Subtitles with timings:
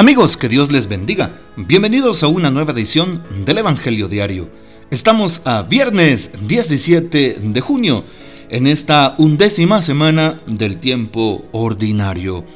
[0.00, 1.42] Amigos, que Dios les bendiga.
[1.56, 4.48] Bienvenidos a una nueva edición del Evangelio Diario.
[4.90, 8.04] Estamos a viernes 17 de junio,
[8.48, 12.46] en esta undécima semana del tiempo ordinario.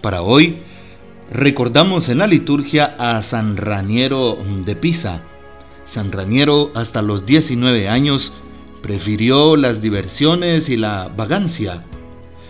[0.00, 0.58] Para hoy,
[1.28, 5.22] recordamos en la liturgia a San Raniero de Pisa.
[5.86, 8.32] San Raniero, hasta los 19 años,
[8.80, 11.82] prefirió las diversiones y la vagancia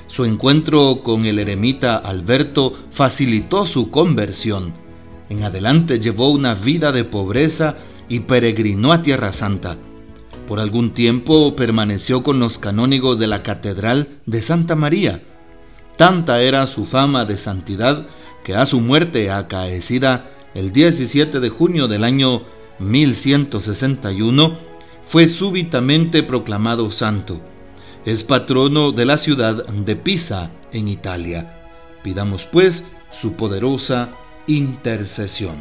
[0.07, 4.73] su encuentro con el eremita Alberto facilitó su conversión.
[5.29, 7.77] En adelante llevó una vida de pobreza
[8.09, 9.77] y peregrinó a Tierra Santa.
[10.47, 15.23] Por algún tiempo permaneció con los canónigos de la Catedral de Santa María.
[15.97, 18.07] Tanta era su fama de santidad
[18.45, 22.43] que a su muerte acaecida el 17 de junio del año
[22.79, 24.57] 1161
[25.09, 27.41] fue súbitamente proclamado santo
[28.07, 31.59] es patrono de la ciudad de Pisa, en Italia.
[32.05, 34.11] Pidamos pues su poderosa
[34.47, 35.57] intercesión.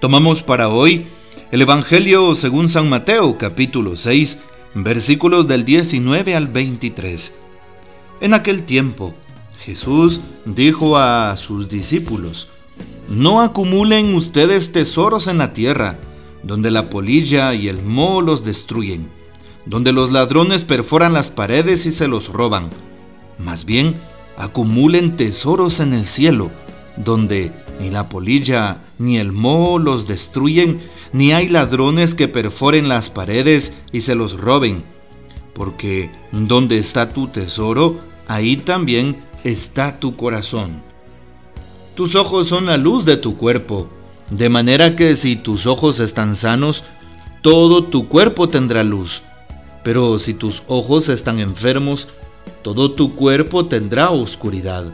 [0.00, 1.08] Tomamos para hoy
[1.50, 4.38] el Evangelio según San Mateo capítulo 6
[4.74, 7.34] versículos del 19 al 23.
[8.20, 9.12] En aquel tiempo
[9.64, 12.48] Jesús dijo a sus discípulos,
[13.08, 15.98] No acumulen ustedes tesoros en la tierra,
[16.44, 19.15] donde la polilla y el moho los destruyen
[19.66, 22.70] donde los ladrones perforan las paredes y se los roban.
[23.38, 23.96] Más bien,
[24.36, 26.50] acumulen tesoros en el cielo,
[26.96, 30.80] donde ni la polilla ni el moho los destruyen,
[31.12, 34.84] ni hay ladrones que perforen las paredes y se los roben.
[35.52, 40.82] Porque donde está tu tesoro, ahí también está tu corazón.
[41.94, 43.88] Tus ojos son la luz de tu cuerpo,
[44.30, 46.84] de manera que si tus ojos están sanos,
[47.42, 49.22] todo tu cuerpo tendrá luz.
[49.86, 52.08] Pero si tus ojos están enfermos,
[52.62, 54.92] todo tu cuerpo tendrá oscuridad.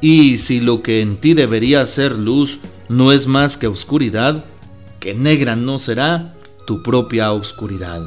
[0.00, 2.58] Y si lo que en ti debería ser luz
[2.88, 4.46] no es más que oscuridad,
[4.98, 6.34] que negra no será
[6.66, 8.00] tu propia oscuridad.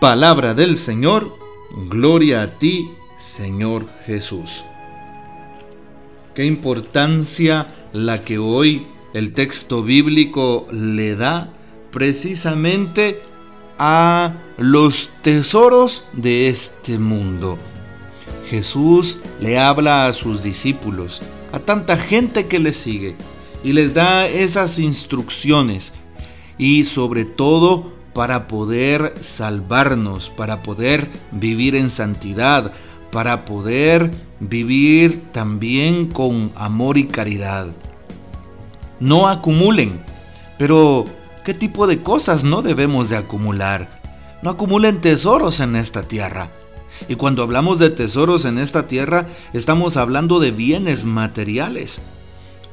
[0.00, 1.36] Palabra del Señor,
[1.88, 4.64] gloria a ti, Señor Jesús.
[6.34, 11.52] Qué importancia la que hoy el texto bíblico le da
[11.92, 13.22] precisamente
[13.78, 17.56] a los tesoros de este mundo.
[18.50, 23.16] Jesús le habla a sus discípulos, a tanta gente que le sigue,
[23.64, 25.94] y les da esas instrucciones,
[26.58, 32.70] y sobre todo para poder salvarnos, para poder vivir en santidad,
[33.10, 34.10] para poder
[34.40, 37.68] vivir también con amor y caridad.
[39.00, 40.02] No acumulen,
[40.58, 41.06] pero
[41.44, 43.99] ¿Qué tipo de cosas no debemos de acumular?
[44.42, 46.50] No acumulen tesoros en esta tierra.
[47.08, 52.00] Y cuando hablamos de tesoros en esta tierra, estamos hablando de bienes materiales.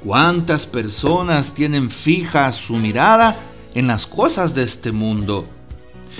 [0.03, 3.37] ¿Cuántas personas tienen fija su mirada
[3.73, 5.47] en las cosas de este mundo?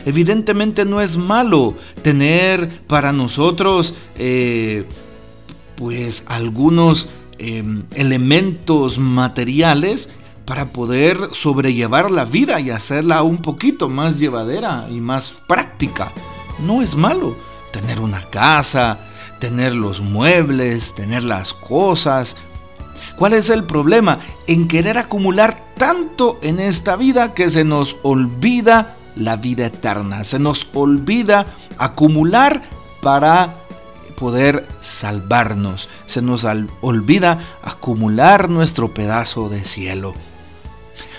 [0.06, 4.86] Evidentemente no es malo tener para nosotros eh,
[5.76, 7.10] pues algunos
[7.40, 10.10] em, elementos materiales
[10.48, 16.14] para poder sobrellevar la vida y hacerla un poquito más llevadera y más práctica.
[16.58, 17.36] No es malo
[17.72, 18.98] tener una casa,
[19.40, 22.38] tener los muebles, tener las cosas.
[23.18, 24.22] ¿Cuál es el problema?
[24.48, 30.40] En querer acumular tanto en esta vida que se nos olvida la vida eterna, se
[30.40, 32.64] nos olvida acumular
[33.02, 33.58] para
[34.16, 36.46] poder salvarnos, se nos
[36.80, 40.14] olvida acumular nuestro pedazo de cielo.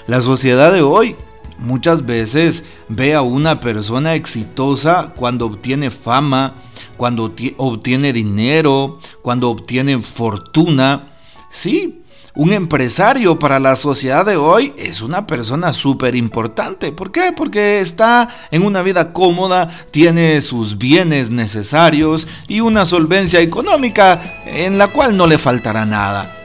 [0.09, 1.17] La sociedad de hoy
[1.59, 6.55] muchas veces ve a una persona exitosa cuando obtiene fama,
[6.97, 11.13] cuando obtiene dinero, cuando obtiene fortuna.
[11.51, 12.05] Sí,
[12.35, 16.91] un empresario para la sociedad de hoy es una persona súper importante.
[16.91, 17.35] ¿Por qué?
[17.37, 24.79] Porque está en una vida cómoda, tiene sus bienes necesarios y una solvencia económica en
[24.79, 26.38] la cual no le faltará nada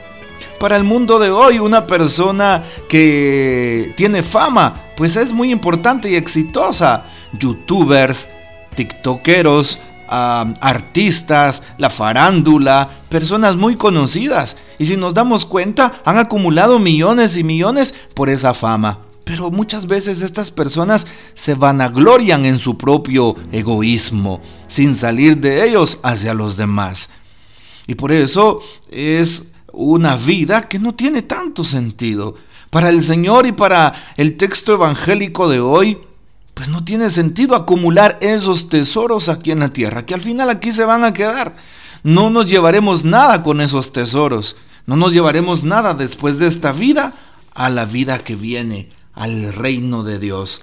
[0.58, 1.58] para el mundo de hoy.
[1.58, 7.06] Una persona que tiene fama, pues es muy importante y exitosa.
[7.38, 8.28] Youtubers,
[8.74, 9.78] tiktokeros,
[10.08, 14.56] artistas, la farándula, personas muy conocidas.
[14.78, 19.00] Y si nos damos cuenta, han acumulado millones y millones por esa fama.
[19.24, 25.98] Pero muchas veces estas personas se vanaglorian en su propio egoísmo, sin salir de ellos
[26.02, 27.08] hacia los demás.
[27.86, 28.60] Y por eso
[28.90, 32.36] es una vida que no tiene tanto sentido.
[32.70, 35.98] Para el Señor y para el texto evangélico de hoy,
[36.54, 40.72] pues no tiene sentido acumular esos tesoros aquí en la tierra, que al final aquí
[40.72, 41.56] se van a quedar.
[42.02, 44.56] No nos llevaremos nada con esos tesoros.
[44.86, 47.14] No nos llevaremos nada después de esta vida
[47.54, 50.62] a la vida que viene, al reino de Dios.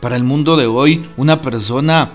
[0.00, 2.12] Para el mundo de hoy, una persona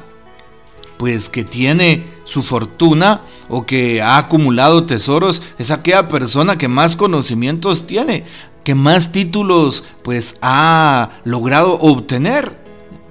[1.01, 6.95] pues que tiene su fortuna o que ha acumulado tesoros es aquella persona que más
[6.95, 8.25] conocimientos tiene,
[8.63, 12.55] que más títulos pues ha logrado obtener.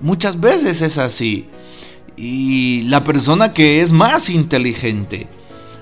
[0.01, 1.49] Muchas veces es así.
[2.17, 5.27] Y la persona que es más inteligente,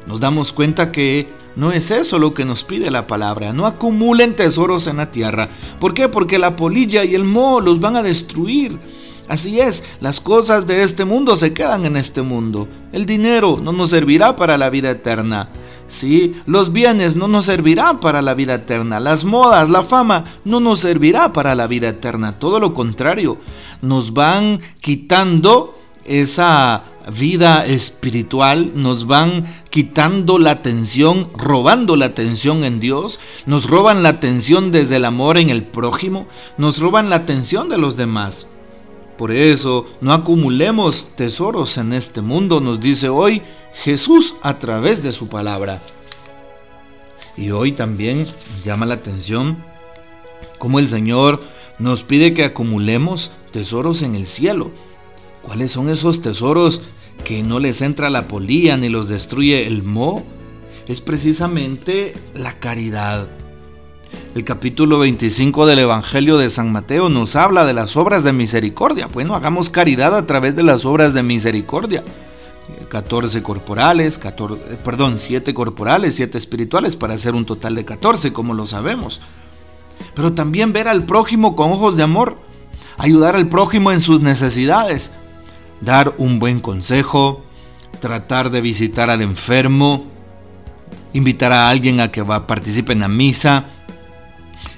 [0.06, 3.52] nos damos cuenta que no es eso lo que nos pide la palabra.
[3.52, 5.50] No acumulen tesoros en la tierra.
[5.78, 6.08] ¿Por qué?
[6.08, 8.78] Porque la polilla y el moho los van a destruir.
[9.28, 12.66] Así es, las cosas de este mundo se quedan en este mundo.
[12.92, 15.50] El dinero no nos servirá para la vida eterna.
[15.86, 19.00] Sí, los bienes no nos servirán para la vida eterna.
[19.00, 22.38] Las modas, la fama no nos servirá para la vida eterna.
[22.38, 23.38] Todo lo contrario,
[23.82, 26.84] nos van quitando esa
[27.16, 34.10] vida espiritual, nos van quitando la atención, robando la atención en Dios, nos roban la
[34.10, 36.26] atención desde el amor en el prójimo,
[36.56, 38.46] nos roban la atención de los demás.
[39.18, 43.42] Por eso, no acumulemos tesoros en este mundo, nos dice hoy
[43.82, 45.82] Jesús a través de su palabra.
[47.36, 48.26] Y hoy también
[48.64, 49.58] llama la atención
[50.58, 51.42] cómo el Señor
[51.80, 54.70] nos pide que acumulemos tesoros en el cielo.
[55.42, 56.82] ¿Cuáles son esos tesoros
[57.24, 60.24] que no les entra la polilla ni los destruye el mo?
[60.86, 63.28] Es precisamente la caridad.
[64.38, 69.08] El capítulo 25 del Evangelio de San Mateo nos habla de las obras de misericordia.
[69.08, 72.04] Bueno, hagamos caridad a través de las obras de misericordia.
[72.88, 78.32] 14 corporales, 14, eh, perdón, 7 corporales, 7 espirituales para hacer un total de 14,
[78.32, 79.20] como lo sabemos.
[80.14, 82.38] Pero también ver al prójimo con ojos de amor,
[82.96, 85.10] ayudar al prójimo en sus necesidades,
[85.80, 87.42] dar un buen consejo,
[87.98, 90.06] tratar de visitar al enfermo,
[91.12, 93.74] invitar a alguien a que participe en la misa,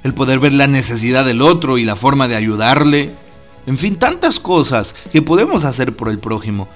[0.03, 3.11] el poder ver la necesidad del otro y la forma de ayudarle,
[3.67, 6.69] en fin, tantas cosas que podemos hacer por el prójimo.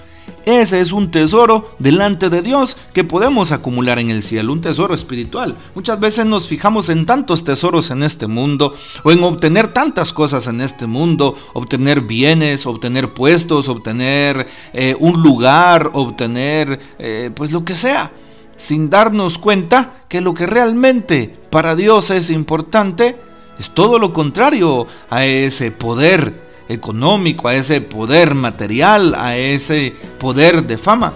[0.46, 4.94] Ese es un tesoro delante de Dios que podemos acumular en el cielo, un tesoro
[4.94, 5.56] espiritual.
[5.74, 8.74] Muchas veces nos fijamos en tantos tesoros en este mundo
[9.04, 15.22] o en obtener tantas cosas en este mundo, obtener bienes, obtener puestos, obtener eh, un
[15.22, 18.10] lugar, obtener eh, pues lo que sea
[18.56, 23.16] sin darnos cuenta que lo que realmente para Dios es importante
[23.58, 30.66] es todo lo contrario a ese poder económico, a ese poder material, a ese poder
[30.66, 31.12] de fama.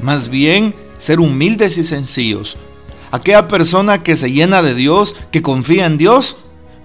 [0.00, 2.56] Más bien ser humildes y sencillos.
[3.10, 6.36] Aquella persona que se llena de Dios, que confía en Dios,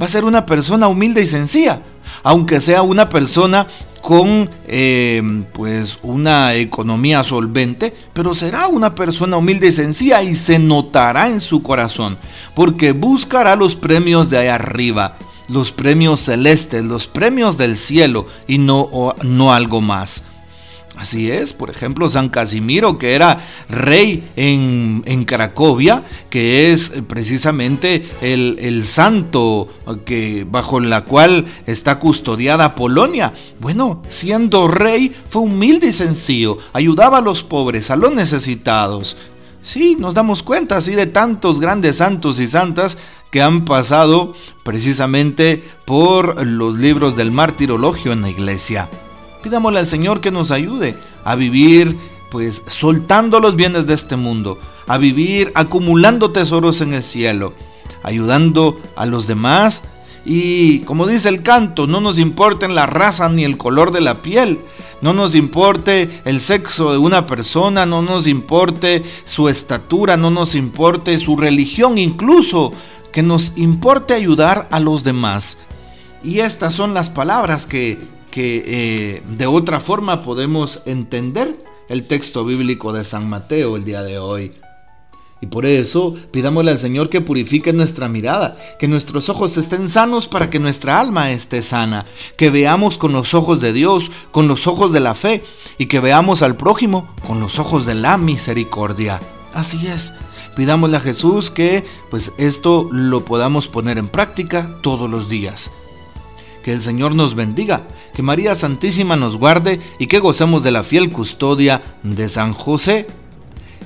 [0.01, 1.81] va a ser una persona humilde y sencilla,
[2.23, 3.67] aunque sea una persona
[4.01, 5.21] con eh,
[5.53, 11.39] pues una economía solvente, pero será una persona humilde y sencilla y se notará en
[11.39, 12.17] su corazón,
[12.55, 15.17] porque buscará los premios de ahí arriba,
[15.47, 20.23] los premios celestes, los premios del cielo y no, no algo más.
[21.01, 28.57] Así es, por ejemplo, San Casimiro, que era rey en, Cracovia, que es precisamente el,
[28.61, 29.67] el, santo
[30.05, 33.33] que, bajo la cual está custodiada Polonia.
[33.59, 39.17] Bueno, siendo rey, fue humilde y sencillo, ayudaba a los pobres, a los necesitados.
[39.63, 42.99] Sí, nos damos cuenta así de tantos grandes santos y santas
[43.31, 48.87] que han pasado precisamente por los libros del martirologio en la iglesia.
[49.41, 51.97] Pidámosle al Señor que nos ayude a vivir
[52.29, 54.57] pues soltando los bienes de este mundo,
[54.87, 57.53] a vivir acumulando tesoros en el cielo,
[58.03, 59.83] ayudando a los demás
[60.23, 64.21] y como dice el canto, no nos importen la raza ni el color de la
[64.21, 64.59] piel,
[65.01, 70.53] no nos importe el sexo de una persona, no nos importe su estatura, no nos
[70.53, 72.71] importe su religión, incluso
[73.11, 75.57] que nos importe ayudar a los demás.
[76.23, 77.97] Y estas son las palabras que
[78.31, 84.01] que eh, de otra forma podemos entender el texto bíblico de San Mateo el día
[84.01, 84.53] de hoy.
[85.41, 90.27] Y por eso pidámosle al Señor que purifique nuestra mirada, que nuestros ojos estén sanos
[90.27, 92.05] para que nuestra alma esté sana,
[92.37, 95.43] que veamos con los ojos de Dios, con los ojos de la fe,
[95.79, 99.19] y que veamos al prójimo con los ojos de la misericordia.
[99.51, 100.13] Así es.
[100.55, 105.71] Pidámosle a Jesús que pues esto lo podamos poner en práctica todos los días.
[106.63, 110.83] Que el Señor nos bendiga, que María Santísima nos guarde y que gocemos de la
[110.83, 113.07] fiel custodia de San José.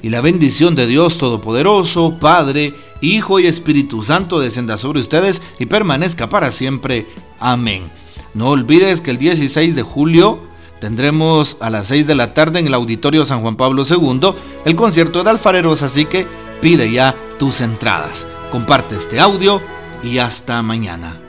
[0.01, 5.65] Y la bendición de Dios Todopoderoso, Padre, Hijo y Espíritu Santo descienda sobre ustedes y
[5.65, 7.07] permanezca para siempre.
[7.39, 7.83] Amén.
[8.33, 10.39] No olvides que el 16 de julio
[10.79, 14.33] tendremos a las 6 de la tarde en el Auditorio San Juan Pablo II
[14.65, 16.27] el concierto de alfareros, así que
[16.61, 18.27] pide ya tus entradas.
[18.51, 19.61] Comparte este audio
[20.03, 21.24] y hasta mañana.